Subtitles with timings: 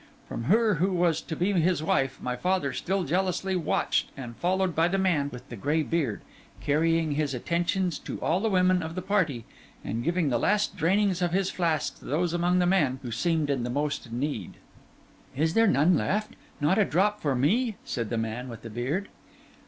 [0.27, 4.73] From her who was to be his wife, my father, still jealously watched and followed
[4.73, 6.23] by the man with the grey beard,
[6.59, 9.45] carried his attentions to all the women of the party,
[9.85, 13.51] and gave the last drainings of his flask to those among the men who seemed
[13.51, 14.55] in the most need.
[15.35, 16.33] 'Is there none left?
[16.59, 19.07] not a drop for me?' said the man with the beard.